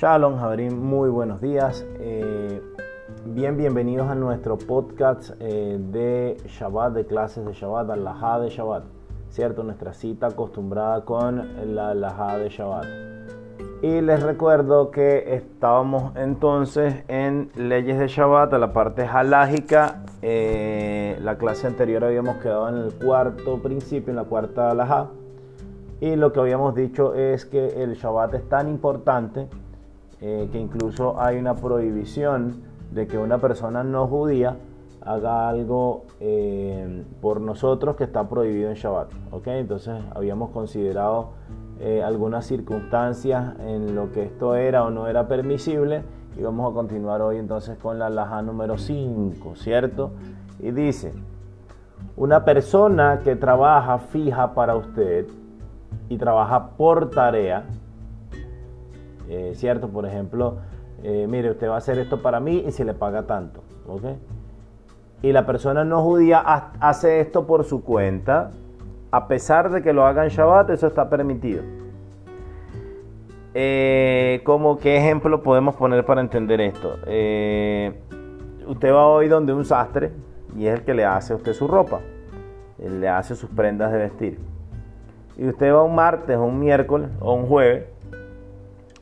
[0.00, 1.86] Shalom, Javerín, muy buenos días.
[1.98, 2.62] Eh,
[3.26, 8.84] bien, bienvenidos a nuestro podcast eh, de Shabbat, de clases de Shabbat, Alajá de Shabbat.
[9.28, 9.62] ¿Cierto?
[9.62, 12.86] Nuestra cita acostumbrada con la Alajá de Shabbat.
[13.82, 20.04] Y les recuerdo que estábamos entonces en leyes de Shabbat, la parte halágica.
[20.22, 25.08] Eh, la clase anterior habíamos quedado en el cuarto principio, en la cuarta alajá.
[26.00, 29.46] Y lo que habíamos dicho es que el Shabbat es tan importante
[30.20, 34.56] eh, que incluso hay una prohibición de que una persona no judía
[35.02, 39.08] haga algo eh, por nosotros que está prohibido en Shabbat.
[39.46, 41.30] Entonces habíamos considerado
[41.78, 46.02] eh, algunas circunstancias en lo que esto era o no era permisible
[46.36, 50.10] y vamos a continuar hoy entonces con la laja número 5, ¿cierto?
[50.58, 51.14] Y dice,
[52.16, 55.26] una persona que trabaja fija para usted
[56.08, 57.64] y trabaja por tarea,
[59.30, 59.88] eh, ¿cierto?
[59.88, 60.56] Por ejemplo,
[61.04, 64.02] eh, mire, usted va a hacer esto para mí y se le paga tanto, ¿ok?
[65.22, 68.50] Y la persona no judía hace esto por su cuenta,
[69.12, 71.62] a pesar de que lo haga en Shabbat, eso está permitido.
[73.54, 76.94] Eh, ¿Cómo qué ejemplo podemos poner para entender esto?
[78.66, 80.10] usted va hoy donde un sastre
[80.56, 82.00] y es el que le hace a usted su ropa,
[82.78, 84.38] le hace sus prendas de vestir.
[85.36, 87.84] Y usted va un martes o un miércoles o un jueves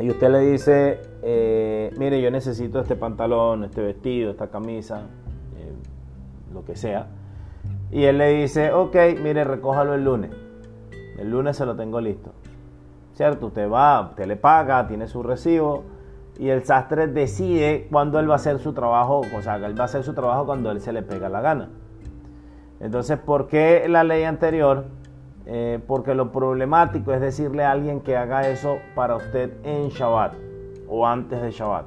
[0.00, 5.02] y usted le dice, eh, mire, yo necesito este pantalón, este vestido, esta camisa,
[5.56, 5.72] eh,
[6.52, 7.06] lo que sea.
[7.92, 10.32] Y él le dice, ok, mire, recójalo el lunes.
[11.18, 12.32] El lunes se lo tengo listo.
[13.14, 13.46] ¿Cierto?
[13.46, 15.84] Usted va, usted le paga, tiene su recibo
[16.38, 19.82] y el sastre decide cuándo él va a hacer su trabajo, o sea, él va
[19.82, 21.70] a hacer su trabajo cuando él se le pega la gana.
[22.80, 24.86] Entonces, ¿por qué la ley anterior
[25.46, 30.34] eh, porque lo problemático es decirle a alguien que haga eso para usted en Shabbat
[30.88, 31.86] o antes de Shabbat.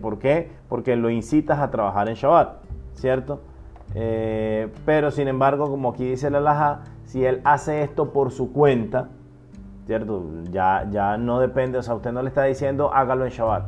[0.00, 0.50] ¿Por qué?
[0.68, 2.58] Porque lo incitas a trabajar en Shabbat,
[2.94, 3.40] ¿cierto?
[3.94, 8.52] Eh, pero sin embargo, como aquí dice la Laja, si él hace esto por su
[8.52, 9.08] cuenta,
[9.86, 10.24] ¿cierto?
[10.50, 13.64] Ya, ya no depende, o sea, usted no le está diciendo hágalo en Shabbat.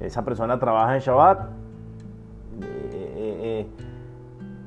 [0.00, 1.48] Esa persona trabaja en Shabbat.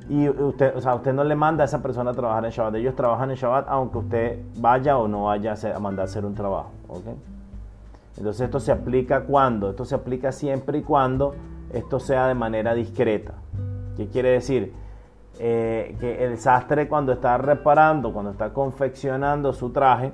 [0.10, 2.76] Y usted, o sea, usted no le manda a esa persona a trabajar en Shabbat.
[2.76, 6.36] Ellos trabajan en Shabbat aunque usted vaya o no vaya a, mandar a hacer un
[6.36, 6.72] trabajo.
[8.18, 9.70] Entonces esto se aplica cuando?
[9.70, 11.36] Esto se aplica siempre y cuando
[11.72, 13.34] esto sea de manera discreta.
[13.96, 14.74] ¿Qué quiere decir?
[15.40, 20.12] Eh, que el sastre cuando está reparando, cuando está confeccionando su traje,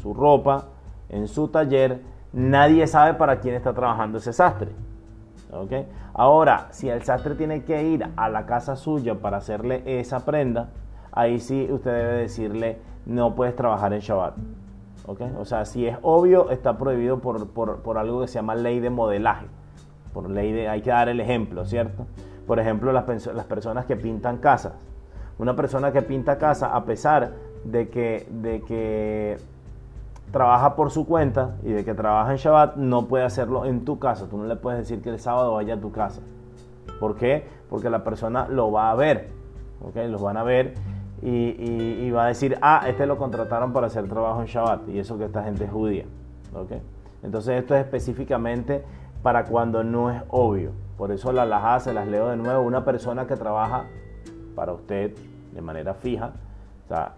[0.00, 0.68] su ropa,
[1.08, 2.00] en su taller,
[2.32, 4.70] nadie sabe para quién está trabajando ese sastre.
[6.14, 10.70] Ahora, si el sastre tiene que ir a la casa suya para hacerle esa prenda,
[11.12, 14.34] ahí sí usted debe decirle no puedes trabajar en Shabbat.
[15.38, 19.46] O sea, si es obvio, está prohibido por, algo que se llama ley de modelaje.
[20.12, 22.06] Por ley de, hay que dar el ejemplo, ¿cierto?
[22.46, 24.72] Por ejemplo, las, las personas que pintan casas.
[25.38, 29.38] Una persona que pinta casa, a pesar de que, de que
[30.30, 33.98] trabaja por su cuenta y de que trabaja en Shabbat, no puede hacerlo en tu
[33.98, 34.26] casa.
[34.28, 36.20] Tú no le puedes decir que el sábado vaya a tu casa.
[37.00, 37.46] ¿Por qué?
[37.70, 39.30] Porque la persona lo va a ver.
[39.80, 39.96] ¿ok?
[40.08, 40.74] Los van a ver
[41.22, 44.88] y, va a decir, ah, este lo contrataron para hacer trabajo en Shabbat.
[44.88, 46.04] Y eso que esta gente es judía.
[46.54, 46.72] ¿ok?
[47.22, 48.84] Entonces esto es específicamente
[49.22, 50.72] para cuando no es obvio.
[50.96, 52.62] Por eso la laja se las leo de nuevo.
[52.62, 53.84] Una persona que trabaja
[54.54, 55.14] para usted
[55.52, 56.32] de manera fija,
[56.84, 57.14] o sea,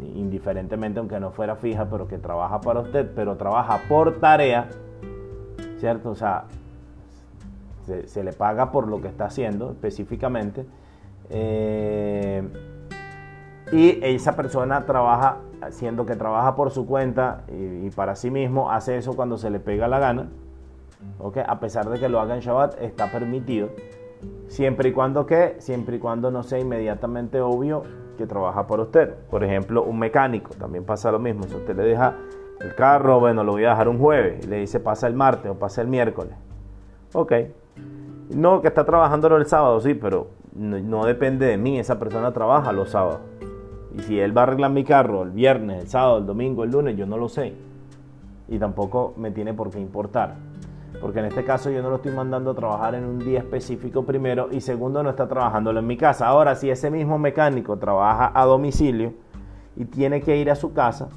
[0.00, 4.68] indiferentemente aunque no fuera fija, pero que trabaja para usted, pero trabaja por tarea,
[5.78, 6.10] ¿cierto?
[6.10, 6.44] O sea,
[8.06, 10.66] se, le paga por lo que está haciendo específicamente.
[11.30, 12.42] Eh,
[13.72, 15.38] y esa persona trabaja,
[15.70, 19.60] siendo que trabaja por su cuenta y, para sí mismo, hace eso cuando se le
[19.60, 20.28] pega la gana.
[21.18, 21.42] ¿okay?
[21.46, 23.70] A pesar de que lo haga en Shabbat, está permitido.
[24.48, 27.84] Siempre y cuando que, siempre y cuando no sea inmediatamente obvio
[28.18, 29.14] que trabaja por usted.
[29.30, 31.44] Por ejemplo, un mecánico, también pasa lo mismo.
[31.44, 32.14] Si usted le deja
[32.60, 35.50] el carro, bueno, lo voy a dejar un jueves y le dice pasa el martes
[35.50, 36.34] o pasa el miércoles.
[37.14, 37.32] Ok.
[38.34, 41.78] No, que está trabajando el sábado, sí, pero no, depende de mí.
[41.78, 43.20] Esa persona trabaja los sábados.
[43.96, 46.70] Y si él va a arreglar mi carro el viernes, el sábado, el domingo, el
[46.70, 47.54] lunes, yo no lo sé.
[48.48, 50.36] Y tampoco me tiene por qué importar
[51.00, 54.04] porque en este caso yo no lo estoy mandando a trabajar en un día específico
[54.04, 56.26] primero y segundo no está trabajándolo en mi casa.
[56.26, 59.14] Ahora, si ese mismo mecánico trabaja a domicilio
[59.76, 61.08] y tiene que ir a su casa,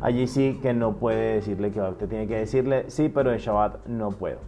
[0.00, 3.86] allí sí que no puede decirle que usted tiene que decirle sí, pero en Shabbat
[3.86, 4.38] no puedo.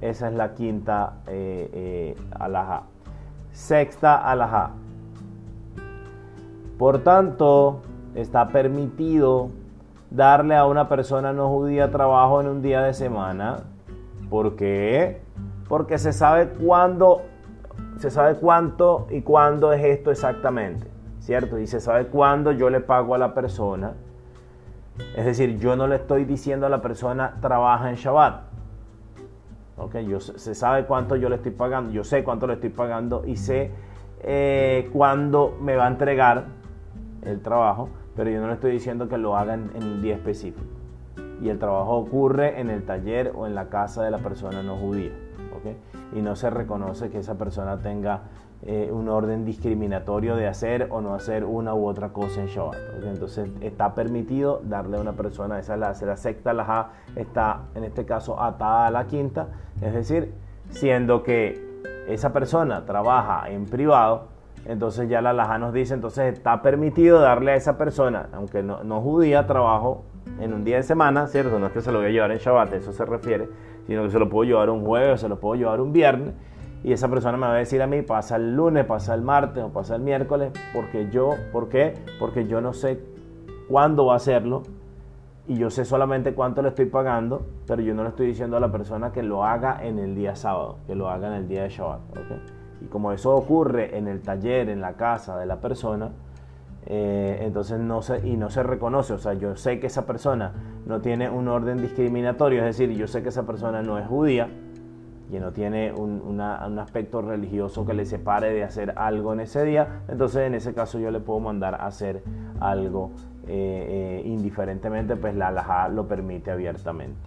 [0.00, 2.16] Esa es la quinta eh, eh.
[3.52, 4.72] Sexta alhaja.
[6.78, 7.80] Por tanto,
[8.14, 9.50] está permitido
[10.10, 13.60] darle a una persona no judía trabajo en un día de semana.
[14.30, 15.20] ¿Por qué?
[15.68, 17.22] Porque se sabe cuándo,
[17.98, 20.86] se sabe cuánto y cuándo es esto exactamente,
[21.20, 21.58] ¿cierto?
[21.58, 23.94] Y se sabe cuándo yo le pago a la persona.
[25.16, 28.42] Es decir, yo no le estoy diciendo a la persona trabaja en Shabbat.
[29.78, 29.96] ¿Ok?
[29.98, 33.36] Yo, se sabe cuánto yo le estoy pagando, yo sé cuánto le estoy pagando y
[33.36, 33.70] sé
[34.20, 36.46] eh, cuándo me va a entregar
[37.22, 40.75] el trabajo pero yo no le estoy diciendo que lo hagan en un día específico.
[41.42, 44.76] Y el trabajo ocurre en el taller o en la casa de la persona no
[44.76, 45.12] judía.
[46.14, 48.22] Y no se reconoce que esa persona tenga
[48.62, 52.76] eh, un orden discriminatorio de hacer o no hacer una u otra cosa en Shabbat.
[53.04, 57.84] Entonces está permitido darle a una persona, esa es la, la secta la está en
[57.84, 59.48] este caso atada a la quinta,
[59.80, 60.32] es decir,
[60.70, 61.66] siendo que
[62.08, 64.28] esa persona trabaja en privado,
[64.68, 68.82] entonces ya la Laja nos dice, entonces está permitido darle a esa persona, aunque no,
[68.82, 70.04] no judía, trabajo
[70.40, 71.58] en un día de semana, ¿cierto?
[71.58, 73.48] No es que se lo voy a llevar en Shabbat, eso se refiere,
[73.86, 76.34] sino que se lo puedo llevar un jueves, se lo puedo llevar un viernes,
[76.82, 79.62] y esa persona me va a decir a mí, pasa el lunes, pasa el martes
[79.62, 81.94] o pasa el miércoles, porque yo, ¿por qué?
[82.18, 83.00] Porque yo no sé
[83.68, 84.64] cuándo va a hacerlo,
[85.48, 88.60] y yo sé solamente cuánto le estoy pagando, pero yo no le estoy diciendo a
[88.60, 91.62] la persona que lo haga en el día sábado, que lo haga en el día
[91.62, 92.55] de Shabbat, ¿ok?
[92.80, 96.10] Y como eso ocurre en el taller, en la casa de la persona,
[96.88, 100.52] eh, entonces no se, y no se reconoce, o sea, yo sé que esa persona
[100.86, 104.48] no tiene un orden discriminatorio, es decir, yo sé que esa persona no es judía
[105.28, 110.02] y no tiene un, aspecto religioso que le separe de hacer algo en ese día,
[110.06, 112.22] entonces en ese caso yo le puedo mandar a hacer
[112.60, 113.10] algo
[113.48, 117.18] eh, eh, indiferentemente, pues la alhaja lo permite abiertamente.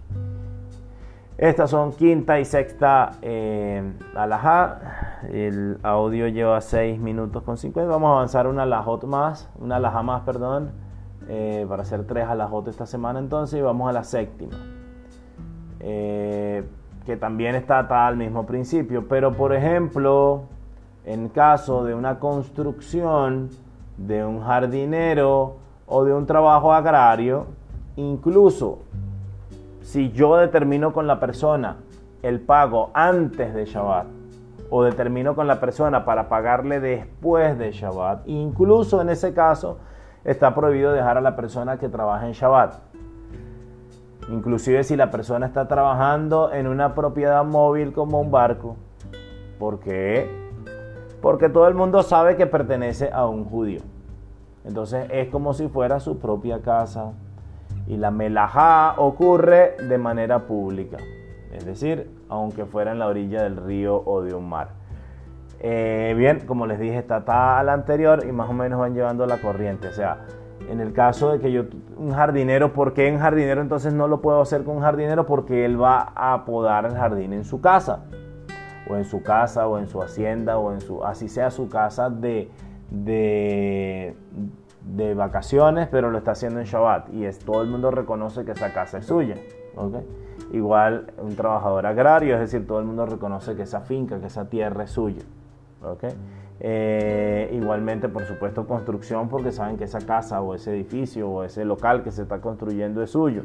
[1.40, 3.94] Estas son quinta y sexta eh.
[5.32, 7.90] El audio lleva 6 minutos con 50.
[7.90, 10.72] Vamos a avanzar una alajot más, una alajá más, perdón,
[11.28, 13.58] eh, para hacer tres alajot esta semana entonces.
[13.58, 14.52] Y vamos a la séptima,
[15.78, 16.62] eh,
[17.06, 19.08] que también está atada al mismo principio.
[19.08, 20.42] Pero por ejemplo,
[21.06, 23.48] en caso de una construcción,
[23.96, 25.56] de un jardinero
[25.86, 27.46] o de un trabajo agrario,
[27.96, 28.80] incluso
[29.90, 31.78] si yo determino con la persona
[32.22, 34.06] el pago antes de Shabbat
[34.70, 39.78] o determino con la persona para pagarle después de Shabbat, incluso en ese caso
[40.22, 42.74] está prohibido dejar a la persona que trabaja en Shabbat.
[44.28, 48.76] Inclusive si la persona está trabajando en una propiedad móvil como un barco.
[49.58, 50.30] ¿Por qué?
[51.20, 53.80] Porque todo el mundo sabe que pertenece a un judío.
[54.64, 57.12] Entonces es como si fuera su propia casa,
[57.90, 60.98] y la melajá ocurre de manera pública,
[61.52, 64.68] es decir, aunque fuera en la orilla del río o de un mar.
[65.58, 69.38] Eh, bien, como les dije, está la anterior y más o menos van llevando la
[69.38, 69.88] corriente.
[69.88, 70.20] O sea,
[70.70, 71.64] en el caso de que yo,
[71.96, 75.26] un jardinero, ¿por qué en jardinero entonces no lo puedo hacer con un jardinero?
[75.26, 78.04] Porque él va a podar el jardín en su casa,
[78.88, 82.08] o en su casa, o en su hacienda, o en su, así sea su casa
[82.08, 82.48] de,
[82.88, 84.14] de,
[84.82, 88.52] de vacaciones, pero lo está haciendo en Shabbat y es, todo el mundo reconoce que
[88.52, 89.36] esa casa es suya.
[90.52, 94.48] Igual un trabajador agrario, es decir, todo el mundo reconoce que esa finca, que esa
[94.48, 95.22] tierra es suya.
[96.62, 101.64] Eh, igualmente, por supuesto, construcción, porque saben que esa casa o ese edificio o ese
[101.64, 103.42] local que se está construyendo es suyo.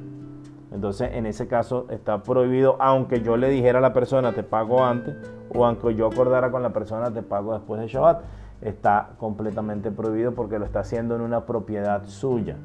[0.72, 4.84] Entonces, en ese caso está prohibido, aunque yo le dijera a la persona te pago
[4.84, 5.16] antes,
[5.54, 8.24] o aunque yo acordara con la persona te pago después de Shabbat
[8.62, 12.58] está completamente prohibido porque lo está haciendo en una propiedad suya.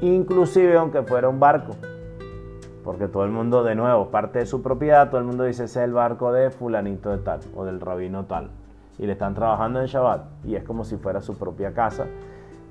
[0.00, 1.74] Inclusive aunque fuera un barco.
[2.84, 5.80] Porque todo el mundo, de nuevo, parte de su propiedad, todo el mundo dice, ese
[5.80, 8.50] es el barco de fulanito de tal o del rabino tal.
[8.98, 10.44] Y le están trabajando en Shabbat.
[10.44, 12.06] Y es como si fuera su propia casa.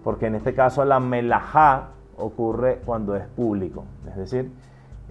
[0.04, 3.86] Porque en este caso la melajá ocurre cuando es público.
[4.10, 4.51] Es decir,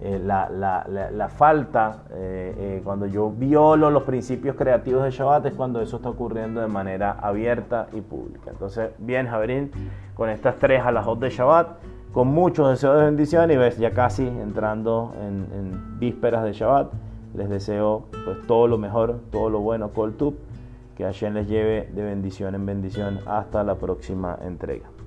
[0.03, 5.79] eh, la, falta, eh, eh, cuando yo violo los principios creativos de Shabbat, es cuando
[5.79, 8.49] eso está ocurriendo de manera abierta y pública.
[8.49, 9.69] Entonces, bien, Javerín,
[10.15, 11.67] con estas tres alajot de Shabbat,
[12.13, 16.91] con muchos deseos de bendición y ves ya casi entrando en, vísperas de Shabbat,
[17.35, 20.15] les deseo pues todo lo mejor, todo lo bueno, Kol
[20.97, 25.00] que Hashem les lleve de bendición en bendición hasta la próxima entrega.